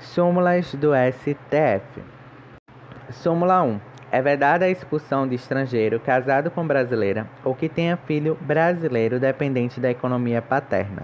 [0.00, 2.02] Súmulas do STF.
[3.10, 3.78] Súmula 1.
[4.10, 9.78] É vedada a expulsão de estrangeiro casado com brasileira ou que tenha filho brasileiro dependente
[9.78, 11.02] da economia paterna.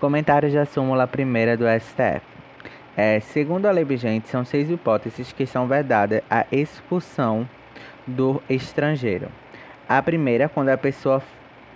[0.00, 2.26] Comentários da súmula 1 do STF.
[2.96, 7.48] É, segundo a lei vigente, são seis hipóteses que são vedadas a expulsão
[8.04, 9.28] do estrangeiro.
[9.88, 11.22] A primeira, quando a pessoa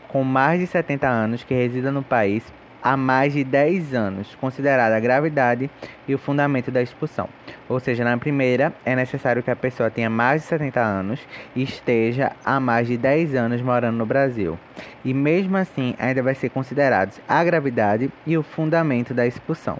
[0.09, 2.43] com mais de 70 anos que resida no país
[2.83, 5.71] há mais de 10 anos, considerada a gravidade
[6.07, 7.29] e o fundamento da expulsão.
[7.69, 11.21] Ou seja, na primeira, é necessário que a pessoa tenha mais de 70 anos
[11.55, 14.59] e esteja há mais de 10 anos morando no Brasil.
[15.05, 19.79] E mesmo assim, ainda vai ser considerados a gravidade e o fundamento da expulsão.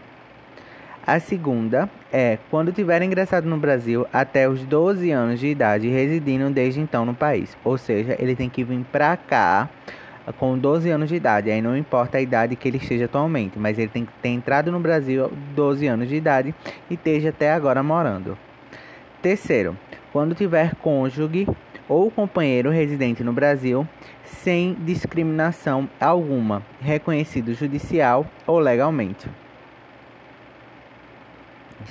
[1.07, 6.51] A segunda é quando tiver ingressado no Brasil até os 12 anos de idade, residindo
[6.51, 7.57] desde então no país.
[7.63, 9.69] Ou seja, ele tem que vir para cá
[10.33, 11.51] com 12 anos de idade.
[11.51, 14.71] Aí não importa a idade que ele esteja atualmente, mas ele tem que ter entrado
[14.73, 16.55] no Brasil 12 anos de idade
[16.91, 18.37] e esteja até agora morando.
[19.23, 19.77] Terceiro,
[20.13, 21.47] quando tiver cônjuge
[21.89, 23.87] ou companheiro residente no Brasil
[24.25, 29.29] sem discriminação alguma, reconhecido judicial ou legalmente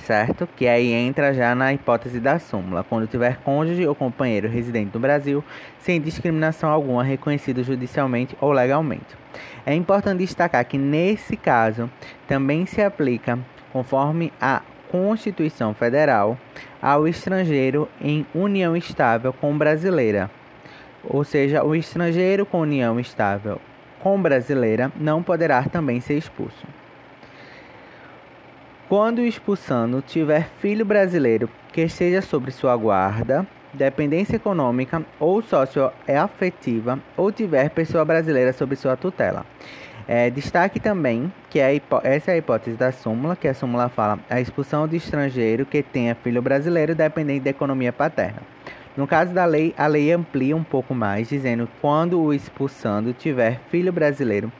[0.01, 0.47] certo?
[0.55, 4.99] Que aí entra já na hipótese da súmula, quando tiver cônjuge ou companheiro residente no
[4.99, 5.43] Brasil,
[5.79, 9.17] sem discriminação alguma reconhecido judicialmente ou legalmente.
[9.65, 11.89] É importante destacar que nesse caso
[12.27, 13.39] também se aplica,
[13.71, 16.37] conforme a Constituição Federal,
[16.81, 20.29] ao estrangeiro em união estável com brasileira.
[21.03, 23.59] Ou seja, o estrangeiro com união estável
[24.01, 26.65] com brasileira não poderá também ser expulso.
[28.87, 36.99] Quando o expulsando tiver filho brasileiro que esteja sobre sua guarda, dependência econômica ou socioafetiva,
[37.17, 39.43] ou tiver pessoa brasileira sob sua tutela.
[40.07, 44.19] É, destaque também que é essa é a hipótese da súmula, que a súmula fala
[44.29, 48.43] a expulsão de estrangeiro que tenha filho brasileiro dependente da economia paterna.
[48.95, 53.59] No caso da lei, a lei amplia um pouco mais, dizendo quando o expulsando tiver
[53.71, 54.51] filho brasileiro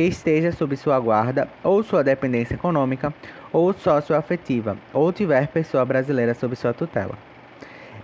[0.00, 3.12] que esteja sob sua guarda ou sua dependência econômica
[3.52, 7.18] ou socioafetiva, ou tiver pessoa brasileira sob sua tutela.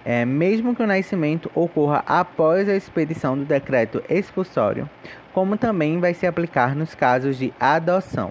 [0.05, 4.91] É, mesmo que o nascimento ocorra após a expedição do decreto expulsório,
[5.33, 8.31] como também vai se aplicar nos casos de adoção.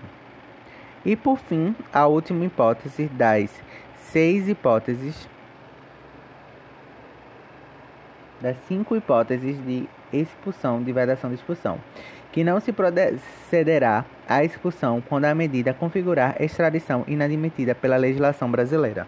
[1.03, 3.49] E por fim, a última hipótese das
[3.97, 5.27] seis hipóteses,
[8.39, 11.79] das cinco hipóteses de expulsão, de vedação de expulsão,
[12.31, 19.07] que não se procederá à expulsão quando a medida configurar extradição inadmitida pela legislação brasileira.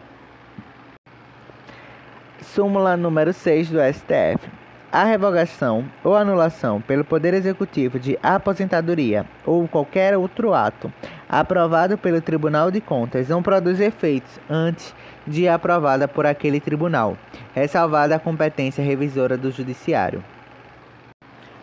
[2.42, 4.50] Súmula número 6 do STF.
[4.90, 10.92] A revogação ou anulação pelo Poder Executivo de aposentadoria ou qualquer outro ato
[11.28, 14.96] aprovado pelo Tribunal de Contas não produz efeitos antes
[15.28, 17.18] de aprovada por aquele tribunal,
[17.54, 20.24] ressalvada a competência revisora do Judiciário.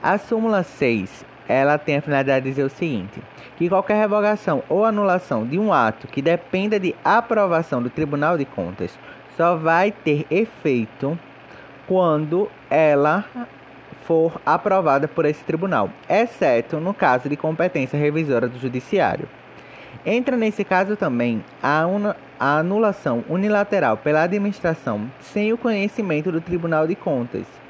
[0.05, 3.23] A súmula 6 ela tem a finalidade de dizer o seguinte:
[3.57, 8.45] que qualquer revogação ou anulação de um ato que dependa de aprovação do Tribunal de
[8.45, 8.99] Contas
[9.35, 11.19] só vai ter efeito
[11.87, 13.25] quando ela
[14.03, 19.27] for aprovada por esse tribunal, exceto no caso de competência revisora do Judiciário.
[20.05, 21.87] Entra nesse caso também a,
[22.39, 27.64] a anulação unilateral pela administração sem o conhecimento do Tribunal de Contas.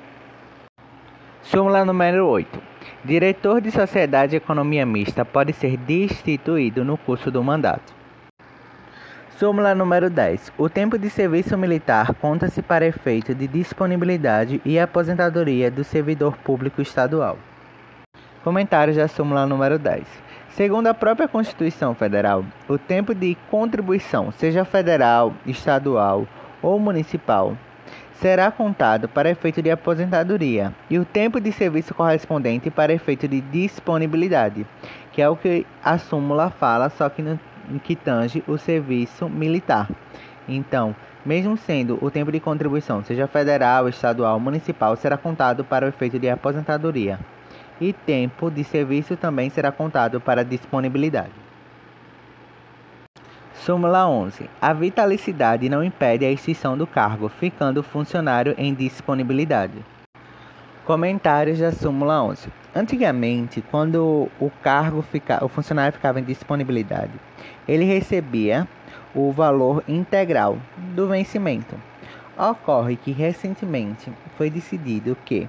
[1.44, 2.58] Súmula número 8.
[3.04, 7.92] Diretor de Sociedade de Economia Mista pode ser destituído no curso do mandato.
[9.38, 10.54] Súmula número 10.
[10.56, 16.80] O tempo de serviço militar conta-se para efeito de disponibilidade e aposentadoria do servidor público
[16.80, 17.36] estadual.
[18.42, 20.02] Comentários da súmula número 10.
[20.48, 26.26] Segundo a própria Constituição Federal, o tempo de contribuição, seja federal, estadual
[26.62, 27.54] ou municipal,
[28.20, 33.40] será contado para efeito de aposentadoria e o tempo de serviço correspondente para efeito de
[33.40, 34.66] disponibilidade,
[35.12, 37.38] que é o que a súmula fala, só que no
[37.82, 39.88] que tange o serviço militar.
[40.48, 40.94] Então,
[41.24, 46.18] mesmo sendo o tempo de contribuição, seja federal, estadual, municipal, será contado para o efeito
[46.18, 47.18] de aposentadoria.
[47.80, 51.43] E tempo de serviço também será contado para disponibilidade.
[53.64, 54.50] Súmula 11.
[54.60, 59.82] A vitalicidade não impede a extinção do cargo, ficando o funcionário em disponibilidade.
[60.84, 62.50] Comentários da súmula 11.
[62.76, 67.12] Antigamente, quando o cargo fica, o funcionário ficava em disponibilidade,
[67.66, 68.68] ele recebia
[69.14, 70.58] o valor integral
[70.94, 71.74] do vencimento.
[72.36, 75.48] Ocorre que recentemente foi decidido que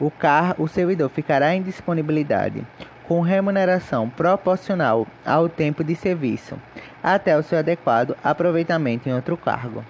[0.00, 2.66] o, car o servidor ficará em disponibilidade
[3.12, 6.58] com remuneração proporcional ao tempo de serviço,
[7.02, 9.84] até o seu adequado aproveitamento em outro cargo.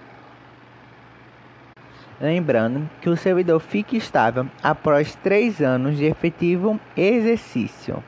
[2.20, 8.02] Lembrando que o servidor fica estável após três anos de efetivo exercício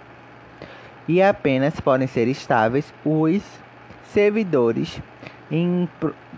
[1.06, 3.40] e apenas podem ser estáveis os
[4.02, 5.00] servidores
[5.48, 5.88] em,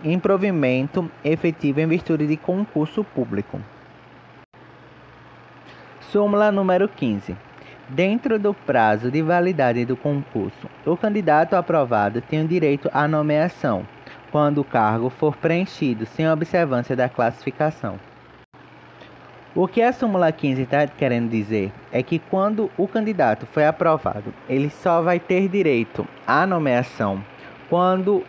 [0.05, 3.58] em provimento efetivo em virtude de concurso público.
[5.99, 7.46] Súmula número 15.
[7.88, 13.86] Dentro do prazo de validade do concurso, o candidato aprovado tem o direito à nomeação
[14.32, 18.00] quando o cargo for preenchido sem observância da classificação.
[19.54, 24.34] O que a súmula 15 está querendo dizer é que quando o candidato foi aprovado,
[24.48, 27.22] ele só vai ter direito à nomeação
[27.70, 28.24] quando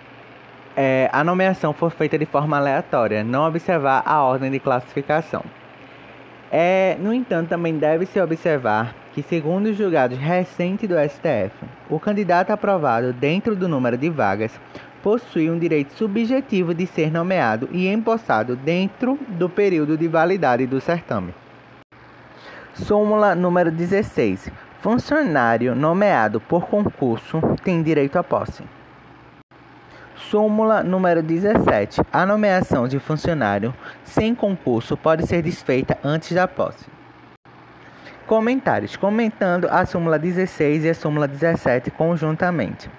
[0.75, 5.43] é, a nomeação for feita de forma aleatória, não observar a ordem de classificação.
[6.51, 12.51] É, no entanto, também deve-se observar que, segundo os julgados recentes do STF, o candidato
[12.51, 14.51] aprovado dentro do número de vagas
[15.01, 20.79] possui um direito subjetivo de ser nomeado e empossado dentro do período de validade do
[20.79, 21.33] certame.
[22.75, 24.51] Súmula número 16.
[24.81, 28.63] Funcionário nomeado por concurso tem direito à posse.
[30.15, 32.01] Súmula número 17.
[32.13, 33.73] A nomeação de funcionário
[34.03, 36.96] sem concurso pode ser desfeita antes da posse.
[38.27, 38.97] Comentários.
[38.97, 42.91] Comentando a súmula 16 e a súmula 17 conjuntamente.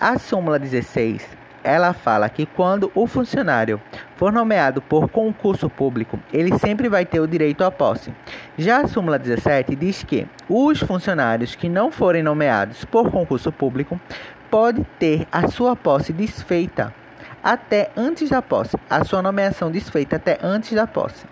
[0.00, 3.80] A súmula 16 ela fala que quando o funcionário
[4.16, 8.12] for nomeado por concurso público, ele sempre vai ter o direito à posse.
[8.58, 13.98] Já a súmula 17 diz que os funcionários que não forem nomeados por concurso público
[14.50, 16.92] podem ter a sua posse desfeita
[17.42, 21.26] até antes da posse, a sua nomeação desfeita até antes da posse.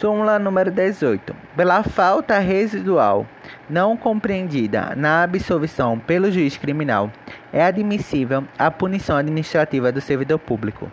[0.00, 1.34] Súmula número 18.
[1.56, 3.26] Pela falta residual
[3.70, 7.12] não compreendida na absolvição pelo juiz criminal,
[7.52, 10.90] é admissível a punição administrativa do servidor público.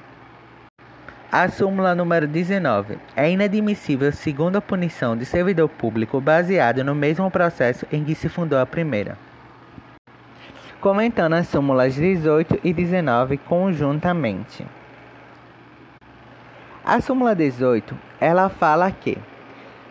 [1.31, 2.99] A súmula número 19.
[3.15, 8.59] É inadmissível segunda punição de servidor público baseado no mesmo processo em que se fundou
[8.59, 9.17] a primeira.
[10.79, 14.65] Comentando as súmulas 18 e 19 conjuntamente.
[16.83, 19.15] A súmula 18, ela fala que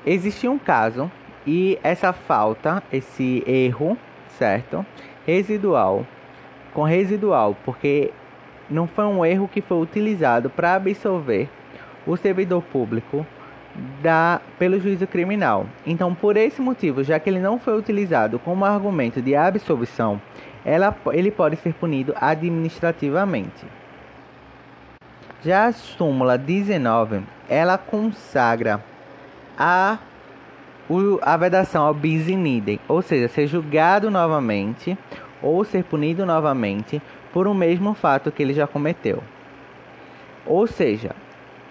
[0.05, 1.09] existe um caso
[1.47, 3.97] e essa falta, esse erro,
[4.37, 4.85] certo?
[5.25, 6.05] Residual,
[6.75, 8.11] com residual, porque
[8.69, 11.49] não foi um erro que foi utilizado para absolver
[12.05, 13.25] o servidor público
[14.03, 15.67] da, pelo juízo criminal.
[15.87, 20.21] Então, por esse motivo, já que ele não foi utilizado como argumento de absolvição,
[20.65, 23.65] ela, ele pode ser punido administrativamente.
[25.43, 28.85] Já a súmula 19, ela consagra
[29.59, 29.97] a,
[31.23, 34.99] a vedação ao bis in idem, ou seja, ser julgado novamente
[35.43, 37.01] ou ser punido novamente
[37.33, 39.23] por um mesmo fato que ele já cometeu.
[40.45, 41.13] Ou seja,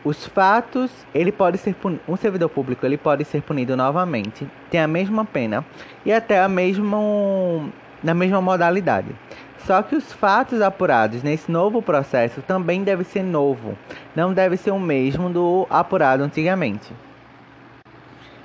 [0.04, 1.76] os fatos, ele pode ser
[2.08, 5.64] um servidor público, ele pode ser punido novamente, tem a mesma pena
[6.04, 6.98] e até a mesma
[8.02, 9.10] na mesma modalidade.
[9.66, 13.78] Só que os fatos apurados nesse novo processo também deve ser novo,
[14.16, 16.94] não deve ser o mesmo do apurado antigamente.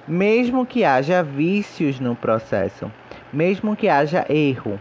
[0.06, 2.90] Mesmo que haja vícios no processo,
[3.32, 4.78] mesmo que haja erro,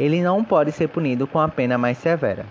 [0.00, 2.44] ele não pode ser punido com a pena mais severa.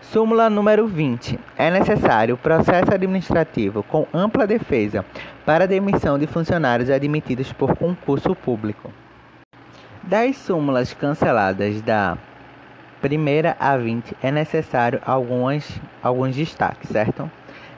[0.00, 1.38] Súmula número 20.
[1.58, 5.04] É necessário processo administrativo com ampla defesa
[5.44, 8.90] para demissão de funcionários admitidos por concurso público.
[10.02, 12.16] Das súmulas canceladas da
[13.06, 17.30] primeira a 20 é necessário algumas, alguns destaques, certo?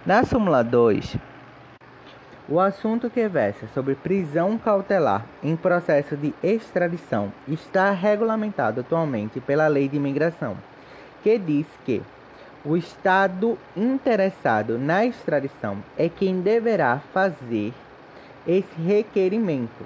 [0.06, 1.18] Na súmula 2,
[2.48, 9.68] o assunto que versa sobre prisão cautelar em processo de extradição está regulamentado atualmente pela
[9.68, 10.56] Lei de Imigração,
[11.22, 12.00] que diz que
[12.64, 17.74] o Estado interessado na extradição é quem deverá fazer
[18.46, 19.84] esse requerimento,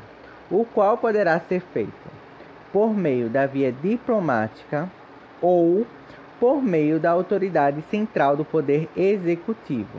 [0.49, 2.13] o qual poderá ser feito
[2.73, 4.89] por meio da via diplomática
[5.43, 5.87] ou
[6.41, 9.99] por meio da autoridade central do Poder Executivo,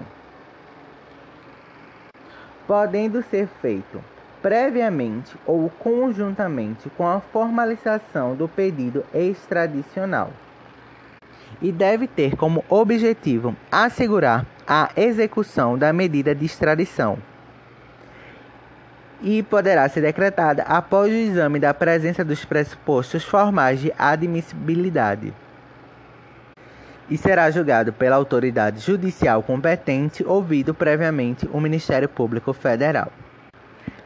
[2.66, 4.04] podendo ser feito
[4.42, 10.32] previamente ou conjuntamente com a formalização do pedido extradicional.
[11.62, 17.18] E deve ter como objetivo assegurar a execução da medida de extradição.
[19.24, 25.34] E poderá ser decretada após o exame da presença dos pressupostos formais de admissibilidade
[27.10, 33.12] e será julgado pela autoridade judicial competente, ouvido previamente o Ministério Público Federal.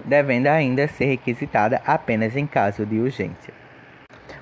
[0.03, 3.53] devendo ainda ser requisitada apenas em caso de urgência.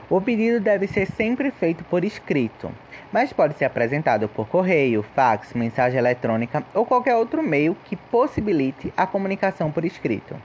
[0.07, 2.71] O pedido deve ser sempre feito por escrito,
[3.11, 8.93] mas pode ser apresentado por correio, fax, mensagem eletrônica ou qualquer outro meio que possibilite
[8.95, 10.35] a comunicação por escrito.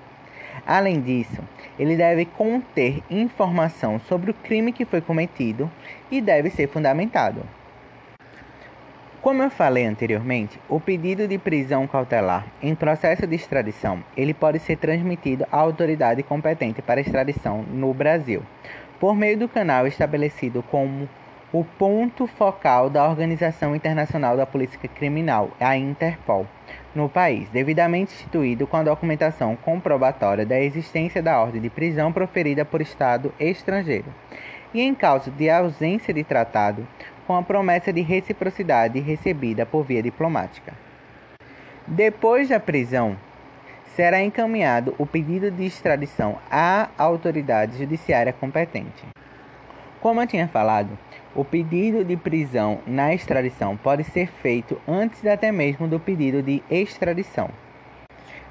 [0.67, 1.43] Além disso,
[1.79, 5.71] ele deve conter informação sobre o crime que foi cometido
[6.11, 7.43] e deve ser fundamentado.
[9.23, 14.59] Como eu falei anteriormente, o pedido de prisão cautelar em processo de extradição, ele pode
[14.61, 18.43] ser transmitido à autoridade competente para extradição no Brasil,
[18.99, 21.07] por meio do canal estabelecido como
[21.53, 26.47] o ponto focal da Organização Internacional da Polícia Criminal, a Interpol,
[26.95, 32.65] no país, devidamente instituído com a documentação comprobatória da existência da ordem de prisão proferida
[32.65, 34.13] por Estado estrangeiro,
[34.75, 36.87] e em caso de ausência de tratado,
[37.27, 40.73] com a promessa de reciprocidade recebida por via diplomática.
[41.87, 43.17] Depois da prisão,
[43.95, 49.05] será encaminhado o pedido de extradição à autoridade judiciária competente.
[50.01, 50.99] Como eu tinha falado,
[51.35, 56.63] o pedido de prisão na extradição pode ser feito antes até mesmo do pedido de
[56.71, 57.51] extradição.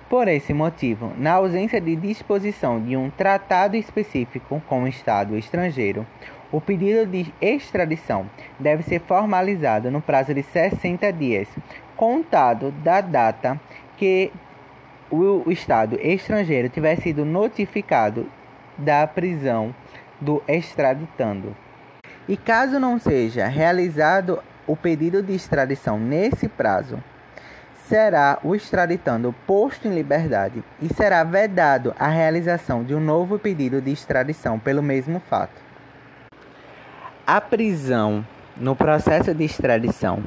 [0.08, 6.06] Por esse motivo, na ausência de disposição de um tratado específico com o Estado estrangeiro,
[6.52, 8.28] o pedido de extradição
[8.60, 11.48] deve ser formalizado no prazo de 60 dias,
[11.96, 13.60] contado da data
[13.98, 14.32] que
[15.12, 18.28] o Estado estrangeiro tiver sido notificado
[18.78, 19.74] da prisão
[20.20, 21.56] do extraditando.
[22.28, 27.02] E caso não seja realizado o pedido de extradição nesse prazo,
[27.88, 33.82] será o extraditando posto em liberdade e será vedado a realização de um novo pedido
[33.82, 35.60] de extradição pelo mesmo fato.
[37.26, 38.24] A prisão
[38.56, 40.22] no processo de extradição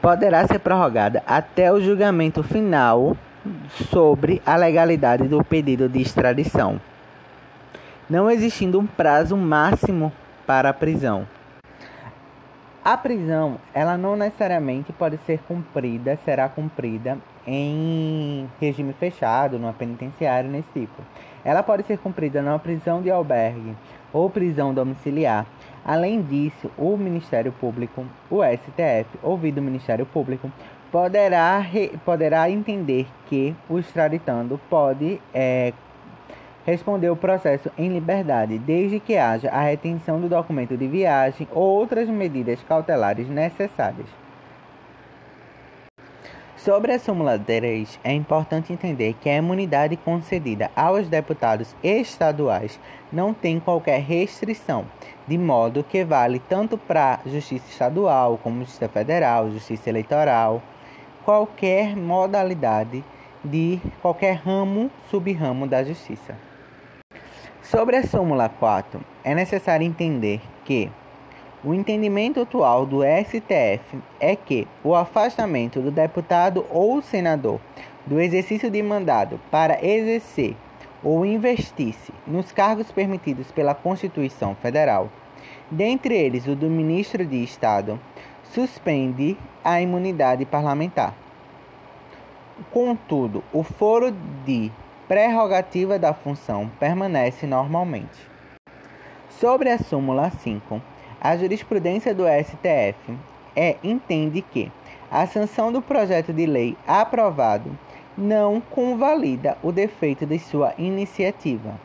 [0.00, 3.16] poderá ser prorrogada até o julgamento final
[3.90, 6.80] sobre a legalidade do pedido de extradição,
[8.08, 10.12] não existindo um prazo máximo
[10.46, 11.26] para a prisão.
[12.84, 20.48] A prisão, ela não necessariamente pode ser cumprida, será cumprida em regime fechado, numa penitenciária,
[20.48, 21.02] nesse tipo.
[21.44, 23.74] Ela pode ser cumprida numa prisão de albergue
[24.12, 25.46] ou prisão domiciliar.
[25.84, 30.50] Além disso, o Ministério Público, o STF, ouvido o Ministério Público,
[30.92, 31.66] poderá,
[32.04, 35.72] poderá entender que o extraditando pode é,
[36.66, 41.62] responder o processo em liberdade, desde que haja a retenção do documento de viagem ou
[41.62, 44.08] outras medidas cautelares necessárias.
[46.56, 52.80] Sobre a súmula 3, é importante entender que a imunidade concedida aos deputados estaduais
[53.12, 54.84] não tem qualquer restrição,
[55.28, 60.60] de modo que vale tanto para Justiça Estadual como Justiça Federal, Justiça Eleitoral,
[61.24, 63.04] qualquer modalidade
[63.44, 66.34] de qualquer ramo, subramo da Justiça.
[67.70, 70.88] Sobre a súmula 4, é necessário entender que
[71.64, 77.58] o entendimento atual do STF é que o afastamento do deputado ou senador
[78.06, 80.54] do exercício de mandado para exercer
[81.02, 85.10] ou investir-se nos cargos permitidos pela Constituição Federal,
[85.68, 87.98] dentre eles o do ministro de Estado,
[88.44, 91.12] suspende a imunidade parlamentar.
[92.70, 94.70] Contudo, o foro de
[95.08, 98.36] prerrogativa da função permanece normalmente.
[99.28, 100.80] Sobre a súmula 5,
[101.20, 103.16] a jurisprudência do STF
[103.54, 104.70] é, entende que
[105.10, 107.78] a sanção do projeto de lei aprovado
[108.16, 111.78] não convalida o defeito de sua iniciativa.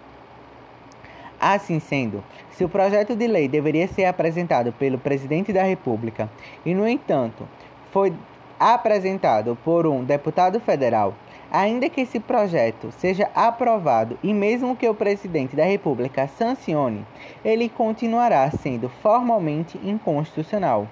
[1.39, 6.29] Assim sendo, se o projeto de lei deveria ser apresentado pelo presidente da República
[6.65, 7.47] e, no entanto,
[7.91, 8.13] foi
[8.59, 11.15] apresentado por um deputado federal,
[11.51, 17.05] Ainda que esse projeto seja aprovado e mesmo que o presidente da República sancione,
[17.43, 20.87] ele continuará sendo formalmente inconstitucional,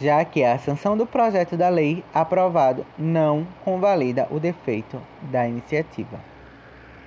[0.00, 6.33] já que a sanção do projeto da lei aprovado não convalida o defeito da iniciativa.